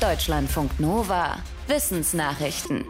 Deutschlandfunk 0.00 0.80
Nova. 0.80 1.36
Wissensnachrichten. 1.66 2.86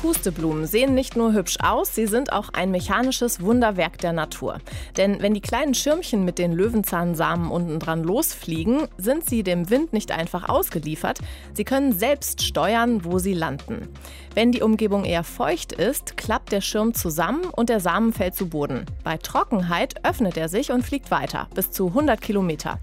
Pusteblumen 0.00 0.64
sehen 0.64 0.94
nicht 0.94 1.16
nur 1.16 1.32
hübsch 1.32 1.56
aus, 1.60 1.96
sie 1.96 2.06
sind 2.06 2.32
auch 2.32 2.50
ein 2.50 2.70
mechanisches 2.70 3.40
Wunderwerk 3.40 3.98
der 3.98 4.12
Natur. 4.12 4.58
Denn 4.96 5.20
wenn 5.20 5.34
die 5.34 5.40
kleinen 5.40 5.74
Schirmchen 5.74 6.24
mit 6.24 6.38
den 6.38 6.52
Löwenzahnsamen 6.52 7.50
unten 7.50 7.80
dran 7.80 8.04
losfliegen, 8.04 8.86
sind 8.98 9.28
sie 9.28 9.42
dem 9.42 9.68
Wind 9.68 9.92
nicht 9.92 10.12
einfach 10.12 10.48
ausgeliefert. 10.48 11.18
Sie 11.54 11.64
können 11.64 11.92
selbst 11.92 12.40
steuern, 12.40 13.04
wo 13.04 13.18
sie 13.18 13.34
landen. 13.34 13.88
Wenn 14.32 14.52
die 14.52 14.62
Umgebung 14.62 15.04
eher 15.04 15.24
feucht 15.24 15.72
ist, 15.72 16.16
klappt 16.16 16.52
der 16.52 16.60
Schirm 16.60 16.94
zusammen 16.94 17.46
und 17.46 17.68
der 17.68 17.80
Samen 17.80 18.12
fällt 18.12 18.36
zu 18.36 18.48
Boden. 18.48 18.86
Bei 19.02 19.16
Trockenheit 19.16 20.06
öffnet 20.06 20.36
er 20.36 20.48
sich 20.48 20.70
und 20.70 20.84
fliegt 20.84 21.10
weiter, 21.10 21.48
bis 21.52 21.72
zu 21.72 21.88
100 21.88 22.20
Kilometer. 22.20 22.78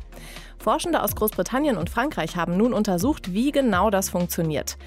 Forschende 0.63 1.03
aus 1.03 1.15
Großbritannien 1.15 1.75
und 1.75 1.89
Frankreich 1.89 2.37
haben 2.37 2.55
nun 2.55 2.71
untersucht, 2.71 3.33
wie 3.33 3.51
genau 3.51 3.89
das 3.89 4.09
funktioniert. 4.09 4.77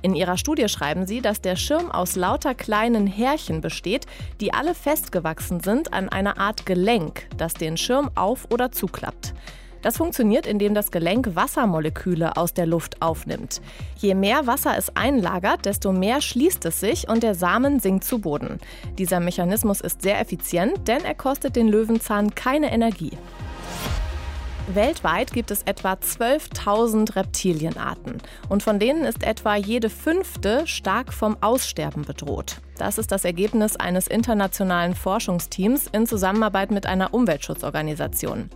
In 0.00 0.14
ihrer 0.14 0.36
Studie 0.36 0.68
schreiben 0.68 1.06
sie, 1.06 1.20
dass 1.20 1.40
der 1.40 1.56
Schirm 1.56 1.90
aus 1.90 2.14
lauter 2.14 2.54
kleinen 2.54 3.08
Härchen 3.08 3.60
besteht, 3.60 4.06
die 4.40 4.54
alle 4.54 4.74
festgewachsen 4.74 5.58
sind 5.58 5.92
an 5.92 6.08
einer 6.08 6.38
Art 6.38 6.66
Gelenk, 6.66 7.26
das 7.36 7.54
den 7.54 7.76
Schirm 7.76 8.10
auf- 8.14 8.46
oder 8.52 8.70
zuklappt. 8.70 9.34
Das 9.82 9.96
funktioniert, 9.96 10.46
indem 10.46 10.72
das 10.72 10.92
Gelenk 10.92 11.34
Wassermoleküle 11.34 12.36
aus 12.36 12.54
der 12.54 12.66
Luft 12.66 13.02
aufnimmt. 13.02 13.60
Je 13.96 14.14
mehr 14.14 14.46
Wasser 14.46 14.78
es 14.78 14.94
einlagert, 14.96 15.66
desto 15.66 15.90
mehr 15.92 16.20
schließt 16.20 16.64
es 16.64 16.78
sich 16.78 17.08
und 17.08 17.24
der 17.24 17.34
Samen 17.34 17.80
sinkt 17.80 18.04
zu 18.04 18.20
Boden. 18.20 18.60
Dieser 18.98 19.18
Mechanismus 19.18 19.80
ist 19.80 20.00
sehr 20.00 20.20
effizient, 20.20 20.86
denn 20.86 21.04
er 21.04 21.14
kostet 21.14 21.56
den 21.56 21.66
Löwenzahn 21.66 22.34
keine 22.36 22.72
Energie. 22.72 23.12
Weltweit 24.72 25.32
gibt 25.32 25.50
es 25.50 25.62
etwa 25.64 25.92
12.000 25.92 27.16
Reptilienarten 27.16 28.16
und 28.48 28.62
von 28.62 28.78
denen 28.78 29.04
ist 29.04 29.22
etwa 29.22 29.56
jede 29.56 29.90
fünfte 29.90 30.66
stark 30.66 31.12
vom 31.12 31.36
Aussterben 31.42 32.02
bedroht. 32.02 32.62
Das 32.78 32.96
ist 32.96 33.12
das 33.12 33.26
Ergebnis 33.26 33.76
eines 33.76 34.06
internationalen 34.06 34.94
Forschungsteams 34.94 35.88
in 35.92 36.06
Zusammenarbeit 36.06 36.70
mit 36.70 36.86
einer 36.86 37.12
Umweltschutzorganisation. 37.12 38.48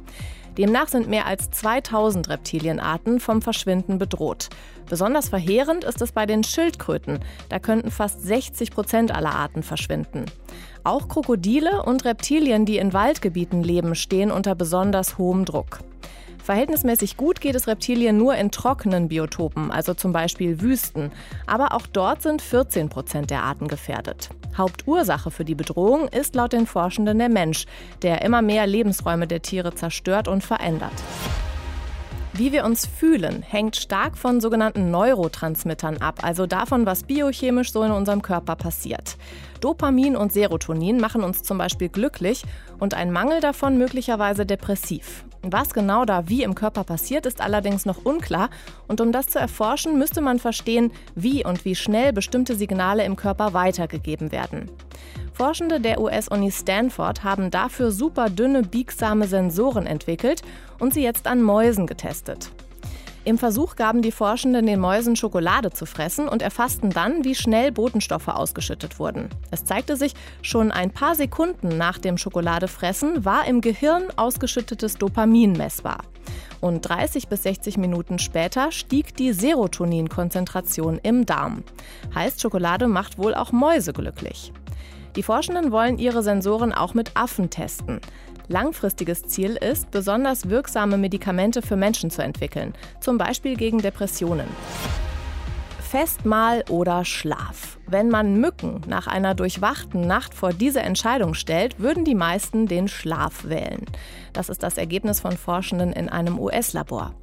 Demnach 0.56 0.88
sind 0.88 1.08
mehr 1.08 1.26
als 1.26 1.50
2000 1.50 2.30
Reptilienarten 2.30 3.20
vom 3.20 3.42
Verschwinden 3.42 3.98
bedroht. 3.98 4.48
Besonders 4.88 5.28
verheerend 5.28 5.84
ist 5.84 6.00
es 6.00 6.12
bei 6.12 6.24
den 6.24 6.42
Schildkröten. 6.42 7.20
Da 7.50 7.58
könnten 7.58 7.90
fast 7.90 8.22
60 8.22 8.70
Prozent 8.70 9.14
aller 9.14 9.36
Arten 9.36 9.62
verschwinden. 9.62 10.24
Auch 10.84 11.06
Krokodile 11.06 11.82
und 11.82 12.06
Reptilien, 12.06 12.64
die 12.64 12.78
in 12.78 12.94
Waldgebieten 12.94 13.62
leben, 13.62 13.94
stehen 13.94 14.32
unter 14.32 14.54
besonders 14.54 15.18
hohem 15.18 15.44
Druck. 15.44 15.80
Verhältnismäßig 16.48 17.18
gut 17.18 17.42
geht 17.42 17.54
es 17.56 17.66
Reptilien 17.66 18.16
nur 18.16 18.34
in 18.34 18.50
trockenen 18.50 19.08
Biotopen, 19.08 19.70
also 19.70 19.92
zum 19.92 20.12
Beispiel 20.12 20.62
Wüsten. 20.62 21.12
Aber 21.46 21.74
auch 21.74 21.86
dort 21.86 22.22
sind 22.22 22.40
14 22.40 22.88
Prozent 22.88 23.28
der 23.28 23.42
Arten 23.42 23.68
gefährdet. 23.68 24.30
Hauptursache 24.56 25.30
für 25.30 25.44
die 25.44 25.54
Bedrohung 25.54 26.08
ist 26.08 26.34
laut 26.34 26.54
den 26.54 26.66
Forschenden 26.66 27.18
der 27.18 27.28
Mensch, 27.28 27.66
der 28.00 28.22
immer 28.22 28.40
mehr 28.40 28.66
Lebensräume 28.66 29.26
der 29.26 29.42
Tiere 29.42 29.74
zerstört 29.74 30.26
und 30.26 30.42
verändert. 30.42 30.94
Wie 32.32 32.50
wir 32.50 32.64
uns 32.64 32.86
fühlen, 32.86 33.42
hängt 33.42 33.76
stark 33.76 34.16
von 34.16 34.40
sogenannten 34.40 34.90
Neurotransmittern 34.90 35.98
ab, 35.98 36.20
also 36.22 36.46
davon, 36.46 36.86
was 36.86 37.02
biochemisch 37.02 37.72
so 37.72 37.82
in 37.82 37.92
unserem 37.92 38.22
Körper 38.22 38.56
passiert. 38.56 39.18
Dopamin 39.60 40.16
und 40.16 40.32
Serotonin 40.32 40.98
machen 40.98 41.24
uns 41.24 41.42
zum 41.42 41.58
Beispiel 41.58 41.90
glücklich 41.90 42.42
und 42.78 42.94
ein 42.94 43.12
Mangel 43.12 43.42
davon 43.42 43.76
möglicherweise 43.76 44.46
depressiv. 44.46 45.26
Was 45.42 45.72
genau 45.72 46.04
da 46.04 46.28
wie 46.28 46.42
im 46.42 46.54
Körper 46.54 46.84
passiert, 46.84 47.24
ist 47.24 47.40
allerdings 47.40 47.86
noch 47.86 48.04
unklar 48.04 48.50
und 48.88 49.00
um 49.00 49.12
das 49.12 49.28
zu 49.28 49.38
erforschen, 49.38 49.98
müsste 49.98 50.20
man 50.20 50.38
verstehen, 50.38 50.90
wie 51.14 51.44
und 51.44 51.64
wie 51.64 51.74
schnell 51.74 52.12
bestimmte 52.12 52.56
Signale 52.56 53.04
im 53.04 53.16
Körper 53.16 53.52
weitergegeben 53.52 54.32
werden. 54.32 54.70
Forschende 55.32 55.80
der 55.80 56.00
US-Uni 56.00 56.50
Stanford 56.50 57.22
haben 57.22 57.52
dafür 57.52 57.92
super 57.92 58.28
dünne, 58.28 58.62
biegsame 58.62 59.28
Sensoren 59.28 59.86
entwickelt 59.86 60.42
und 60.80 60.92
sie 60.92 61.02
jetzt 61.02 61.28
an 61.28 61.42
Mäusen 61.42 61.86
getestet. 61.86 62.50
Im 63.28 63.36
Versuch 63.36 63.76
gaben 63.76 64.00
die 64.00 64.10
Forschenden 64.10 64.64
den 64.64 64.80
Mäusen 64.80 65.14
Schokolade 65.14 65.68
zu 65.68 65.84
fressen 65.84 66.28
und 66.28 66.40
erfassten 66.40 66.88
dann, 66.88 67.24
wie 67.24 67.34
schnell 67.34 67.70
Botenstoffe 67.72 68.28
ausgeschüttet 68.28 68.98
wurden. 68.98 69.28
Es 69.50 69.66
zeigte 69.66 69.96
sich, 69.96 70.14
schon 70.40 70.72
ein 70.72 70.90
paar 70.90 71.14
Sekunden 71.14 71.76
nach 71.76 71.98
dem 71.98 72.16
Schokoladefressen 72.16 73.26
war 73.26 73.46
im 73.46 73.60
Gehirn 73.60 74.04
ausgeschüttetes 74.16 74.94
Dopamin 74.94 75.52
messbar. 75.52 75.98
Und 76.62 76.88
30 76.88 77.28
bis 77.28 77.42
60 77.42 77.76
Minuten 77.76 78.18
später 78.18 78.72
stieg 78.72 79.14
die 79.14 79.34
Serotoninkonzentration 79.34 80.98
im 81.02 81.26
Darm. 81.26 81.64
Heißt, 82.14 82.40
Schokolade 82.40 82.88
macht 82.88 83.18
wohl 83.18 83.34
auch 83.34 83.52
Mäuse 83.52 83.92
glücklich. 83.92 84.54
Die 85.16 85.22
Forschenden 85.22 85.72
wollen 85.72 85.98
ihre 85.98 86.22
Sensoren 86.22 86.72
auch 86.72 86.94
mit 86.94 87.10
Affen 87.14 87.50
testen. 87.50 88.00
Langfristiges 88.48 89.22
Ziel 89.24 89.56
ist, 89.56 89.90
besonders 89.90 90.48
wirksame 90.48 90.96
Medikamente 90.96 91.62
für 91.62 91.76
Menschen 91.76 92.10
zu 92.10 92.22
entwickeln, 92.22 92.72
zum 93.00 93.18
Beispiel 93.18 93.56
gegen 93.56 93.78
Depressionen. 93.78 94.48
Festmahl 95.88 96.64
oder 96.68 97.06
Schlaf. 97.06 97.78
Wenn 97.86 98.10
man 98.10 98.38
Mücken 98.40 98.82
nach 98.86 99.06
einer 99.06 99.34
durchwachten 99.34 100.02
Nacht 100.02 100.34
vor 100.34 100.52
diese 100.52 100.80
Entscheidung 100.80 101.32
stellt, 101.32 101.80
würden 101.80 102.04
die 102.04 102.14
meisten 102.14 102.66
den 102.66 102.88
Schlaf 102.88 103.44
wählen. 103.44 103.86
Das 104.34 104.50
ist 104.50 104.62
das 104.62 104.76
Ergebnis 104.76 105.20
von 105.20 105.36
Forschenden 105.36 105.92
in 105.94 106.10
einem 106.10 106.38
US-Labor. 106.38 107.14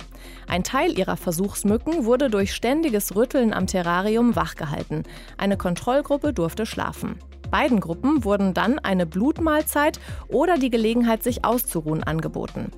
Ein 0.48 0.64
Teil 0.64 0.98
ihrer 0.98 1.18
Versuchsmücken 1.18 2.06
wurde 2.06 2.32
durch 2.32 2.54
ständiges 2.54 3.16
Rütteln 3.16 3.54
am 3.54 3.68
Terrarium 3.68 4.36
wachgehalten. 4.36 5.04
Eine 5.38 5.58
Kontrollgruppe 5.58 6.34
durfte 6.34 6.66
schlafen. 6.66 7.20
Beiden 7.56 7.80
Gruppen 7.80 8.26
wurden 8.26 8.54
dann 8.54 8.80
eine 8.80 9.06
Blutmahlzeit 9.06 10.02
oder 10.28 10.58
die 10.58 10.70
Gelegenheit, 10.70 11.24
sich 11.24 11.46
auszuruhen, 11.46 12.04
angeboten. 12.04 12.70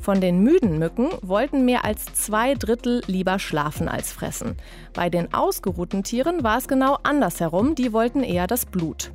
Von 0.00 0.20
den 0.20 0.40
müden 0.40 0.80
Mücken 0.80 1.10
wollten 1.22 1.64
mehr 1.64 1.84
als 1.84 2.06
zwei 2.06 2.54
Drittel 2.54 3.02
lieber 3.06 3.38
schlafen 3.38 3.88
als 3.88 4.10
fressen. 4.10 4.56
Bei 4.94 5.10
den 5.10 5.32
ausgeruhten 5.32 6.02
Tieren 6.02 6.42
war 6.42 6.58
es 6.58 6.66
genau 6.66 6.98
andersherum, 7.04 7.76
die 7.76 7.92
wollten 7.92 8.24
eher 8.24 8.48
das 8.48 8.66
Blut. 8.66 9.12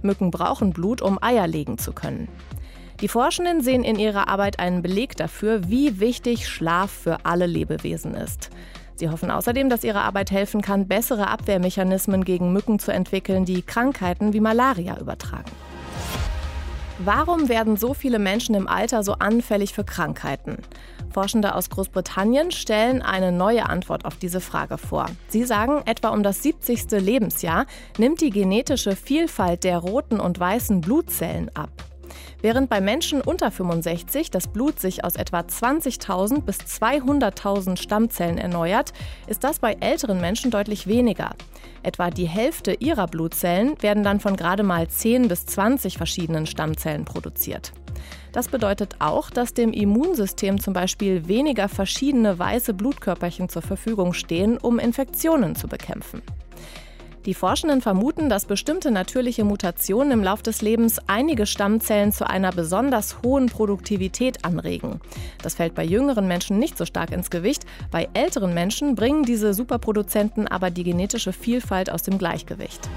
Mücken 0.00 0.30
brauchen 0.30 0.72
Blut, 0.72 1.02
um 1.02 1.20
Eier 1.20 1.48
legen 1.48 1.76
zu 1.76 1.92
können. 1.92 2.28
Die 3.00 3.08
Forschenden 3.08 3.62
sehen 3.62 3.82
in 3.82 3.98
ihrer 3.98 4.28
Arbeit 4.28 4.60
einen 4.60 4.80
Beleg 4.80 5.16
dafür, 5.16 5.68
wie 5.68 5.98
wichtig 5.98 6.48
Schlaf 6.48 6.92
für 6.92 7.26
alle 7.26 7.46
Lebewesen 7.46 8.14
ist. 8.14 8.50
Sie 8.96 9.08
hoffen 9.08 9.30
außerdem, 9.30 9.68
dass 9.68 9.84
ihre 9.84 10.02
Arbeit 10.02 10.30
helfen 10.30 10.62
kann, 10.62 10.86
bessere 10.86 11.28
Abwehrmechanismen 11.28 12.24
gegen 12.24 12.52
Mücken 12.52 12.78
zu 12.78 12.92
entwickeln, 12.92 13.44
die 13.44 13.62
Krankheiten 13.62 14.32
wie 14.32 14.40
Malaria 14.40 14.98
übertragen. 14.98 15.50
Warum 16.98 17.48
werden 17.48 17.76
so 17.76 17.94
viele 17.94 18.18
Menschen 18.18 18.54
im 18.54 18.68
Alter 18.68 19.02
so 19.02 19.14
anfällig 19.14 19.72
für 19.72 19.82
Krankheiten? 19.82 20.58
Forschende 21.10 21.54
aus 21.54 21.68
Großbritannien 21.68 22.52
stellen 22.52 23.02
eine 23.02 23.32
neue 23.32 23.68
Antwort 23.68 24.04
auf 24.04 24.16
diese 24.16 24.40
Frage 24.40 24.78
vor. 24.78 25.06
Sie 25.28 25.44
sagen, 25.44 25.82
etwa 25.84 26.10
um 26.10 26.22
das 26.22 26.42
70. 26.42 26.90
Lebensjahr 26.92 27.66
nimmt 27.98 28.20
die 28.20 28.30
genetische 28.30 28.94
Vielfalt 28.94 29.64
der 29.64 29.78
roten 29.78 30.20
und 30.20 30.38
weißen 30.38 30.80
Blutzellen 30.80 31.50
ab. 31.54 31.70
Während 32.42 32.68
bei 32.68 32.80
Menschen 32.80 33.20
unter 33.20 33.52
65 33.52 34.32
das 34.32 34.48
Blut 34.48 34.80
sich 34.80 35.04
aus 35.04 35.14
etwa 35.14 35.38
20.000 35.38 36.42
bis 36.42 36.58
200.000 36.58 37.76
Stammzellen 37.76 38.36
erneuert, 38.36 38.92
ist 39.28 39.44
das 39.44 39.60
bei 39.60 39.76
älteren 39.78 40.20
Menschen 40.20 40.50
deutlich 40.50 40.88
weniger. 40.88 41.36
Etwa 41.84 42.10
die 42.10 42.26
Hälfte 42.26 42.74
ihrer 42.74 43.06
Blutzellen 43.06 43.80
werden 43.80 44.02
dann 44.02 44.18
von 44.18 44.34
gerade 44.34 44.64
mal 44.64 44.88
10 44.88 45.28
bis 45.28 45.46
20 45.46 45.96
verschiedenen 45.96 46.46
Stammzellen 46.46 47.04
produziert. 47.04 47.72
Das 48.32 48.48
bedeutet 48.48 48.96
auch, 48.98 49.30
dass 49.30 49.54
dem 49.54 49.72
Immunsystem 49.72 50.58
zum 50.60 50.74
Beispiel 50.74 51.28
weniger 51.28 51.68
verschiedene 51.68 52.40
weiße 52.40 52.74
Blutkörperchen 52.74 53.50
zur 53.50 53.62
Verfügung 53.62 54.14
stehen, 54.14 54.58
um 54.58 54.80
Infektionen 54.80 55.54
zu 55.54 55.68
bekämpfen. 55.68 56.22
Die 57.24 57.34
Forschenden 57.34 57.80
vermuten, 57.80 58.28
dass 58.28 58.46
bestimmte 58.46 58.90
natürliche 58.90 59.44
Mutationen 59.44 60.10
im 60.10 60.24
Lauf 60.24 60.42
des 60.42 60.60
Lebens 60.60 60.98
einige 61.06 61.46
Stammzellen 61.46 62.10
zu 62.10 62.28
einer 62.28 62.50
besonders 62.50 63.22
hohen 63.22 63.46
Produktivität 63.46 64.44
anregen. 64.44 65.00
Das 65.40 65.54
fällt 65.54 65.76
bei 65.76 65.84
jüngeren 65.84 66.26
Menschen 66.26 66.58
nicht 66.58 66.76
so 66.76 66.84
stark 66.84 67.12
ins 67.12 67.30
Gewicht. 67.30 67.64
Bei 67.92 68.08
älteren 68.14 68.54
Menschen 68.54 68.96
bringen 68.96 69.22
diese 69.22 69.54
Superproduzenten 69.54 70.48
aber 70.48 70.70
die 70.70 70.82
genetische 70.82 71.32
Vielfalt 71.32 71.90
aus 71.90 72.02
dem 72.02 72.18
Gleichgewicht. 72.18 72.88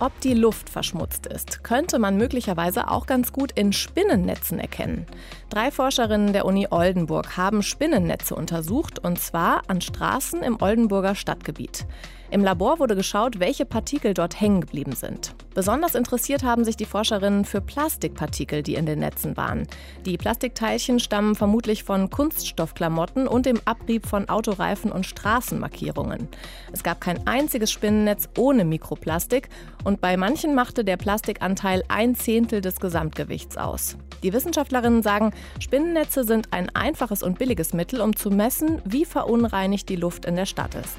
Ob 0.00 0.20
die 0.20 0.34
Luft 0.34 0.68
verschmutzt 0.68 1.26
ist, 1.26 1.62
könnte 1.62 2.00
man 2.00 2.16
möglicherweise 2.16 2.90
auch 2.90 3.06
ganz 3.06 3.32
gut 3.32 3.52
in 3.52 3.72
Spinnennetzen 3.72 4.58
erkennen. 4.58 5.06
Drei 5.48 5.70
Forscherinnen 5.70 6.32
der 6.32 6.44
Uni 6.44 6.66
Oldenburg 6.68 7.36
haben 7.36 7.62
Spinnennetze 7.62 8.34
untersucht, 8.34 8.98
und 8.98 9.20
zwar 9.20 9.62
an 9.68 9.80
Straßen 9.80 10.42
im 10.42 10.60
Oldenburger 10.60 11.14
Stadtgebiet. 11.14 11.86
Im 12.34 12.42
Labor 12.42 12.80
wurde 12.80 12.96
geschaut, 12.96 13.38
welche 13.38 13.64
Partikel 13.64 14.12
dort 14.12 14.40
hängen 14.40 14.62
geblieben 14.62 14.96
sind. 14.96 15.36
Besonders 15.54 15.94
interessiert 15.94 16.42
haben 16.42 16.64
sich 16.64 16.76
die 16.76 16.84
Forscherinnen 16.84 17.44
für 17.44 17.60
Plastikpartikel, 17.60 18.64
die 18.64 18.74
in 18.74 18.86
den 18.86 18.98
Netzen 18.98 19.36
waren. 19.36 19.68
Die 20.04 20.18
Plastikteilchen 20.18 20.98
stammen 20.98 21.36
vermutlich 21.36 21.84
von 21.84 22.10
Kunststoffklamotten 22.10 23.28
und 23.28 23.46
dem 23.46 23.60
Abrieb 23.66 24.06
von 24.06 24.28
Autoreifen 24.28 24.90
und 24.90 25.06
Straßenmarkierungen. 25.06 26.26
Es 26.72 26.82
gab 26.82 27.00
kein 27.00 27.24
einziges 27.24 27.70
Spinnennetz 27.70 28.28
ohne 28.36 28.64
Mikroplastik 28.64 29.48
und 29.84 30.00
bei 30.00 30.16
manchen 30.16 30.56
machte 30.56 30.84
der 30.84 30.96
Plastikanteil 30.96 31.84
ein 31.86 32.16
Zehntel 32.16 32.60
des 32.60 32.80
Gesamtgewichts 32.80 33.56
aus. 33.56 33.96
Die 34.24 34.32
Wissenschaftlerinnen 34.32 35.04
sagen, 35.04 35.32
Spinnennetze 35.60 36.24
sind 36.24 36.52
ein 36.52 36.68
einfaches 36.74 37.22
und 37.22 37.38
billiges 37.38 37.74
Mittel, 37.74 38.00
um 38.00 38.16
zu 38.16 38.30
messen, 38.30 38.82
wie 38.84 39.04
verunreinigt 39.04 39.88
die 39.88 39.94
Luft 39.94 40.24
in 40.24 40.34
der 40.34 40.46
Stadt 40.46 40.74
ist. 40.74 40.96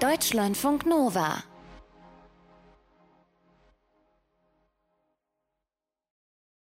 Deutschlandfunk 0.00 0.86
Nova 0.86 1.42